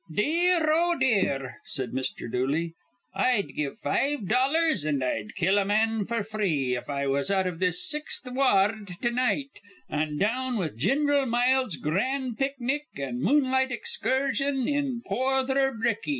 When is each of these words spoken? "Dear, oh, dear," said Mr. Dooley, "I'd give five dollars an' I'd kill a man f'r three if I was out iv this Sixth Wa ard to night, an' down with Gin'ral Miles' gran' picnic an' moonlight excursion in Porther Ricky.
"Dear, 0.11 0.65
oh, 0.71 0.97
dear," 0.99 1.57
said 1.65 1.91
Mr. 1.91 2.27
Dooley, 2.31 2.73
"I'd 3.13 3.53
give 3.55 3.77
five 3.77 4.27
dollars 4.27 4.83
an' 4.83 5.03
I'd 5.03 5.35
kill 5.35 5.59
a 5.59 5.63
man 5.65 6.07
f'r 6.07 6.27
three 6.27 6.75
if 6.75 6.89
I 6.89 7.05
was 7.05 7.29
out 7.29 7.45
iv 7.45 7.59
this 7.59 7.87
Sixth 7.87 8.25
Wa 8.25 8.43
ard 8.63 8.95
to 9.03 9.11
night, 9.11 9.51
an' 9.87 10.17
down 10.17 10.57
with 10.57 10.75
Gin'ral 10.75 11.27
Miles' 11.27 11.75
gran' 11.75 12.35
picnic 12.35 12.87
an' 12.97 13.21
moonlight 13.21 13.71
excursion 13.71 14.67
in 14.67 15.03
Porther 15.07 15.71
Ricky. 15.79 16.09